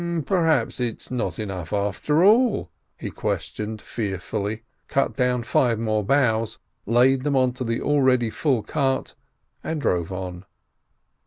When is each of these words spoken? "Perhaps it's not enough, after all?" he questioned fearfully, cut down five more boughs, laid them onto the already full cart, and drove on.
"Perhaps 0.25 0.79
it's 0.79 1.11
not 1.11 1.37
enough, 1.37 1.71
after 1.71 2.23
all?" 2.23 2.71
he 2.97 3.11
questioned 3.11 3.83
fearfully, 3.83 4.63
cut 4.87 5.15
down 5.15 5.43
five 5.43 5.77
more 5.77 6.03
boughs, 6.03 6.57
laid 6.87 7.21
them 7.21 7.35
onto 7.35 7.63
the 7.63 7.79
already 7.83 8.31
full 8.31 8.63
cart, 8.63 9.13
and 9.63 9.79
drove 9.79 10.11
on. 10.11 10.45